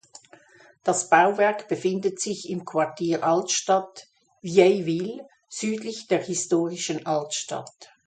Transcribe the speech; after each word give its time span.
Das 0.83 1.11
Bauwerk 1.11 1.67
befindet 1.67 2.19
sich 2.19 2.49
im 2.49 2.65
Quartier 2.65 3.23
Altstadt 3.23 4.07
"(Vieille 4.41 4.87
ville)" 4.87 5.27
südlich 5.47 6.07
der 6.07 6.23
historischen 6.23 7.05
Altstadt. 7.05 7.93